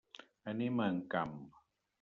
[0.53, 1.39] Anem a Encamp.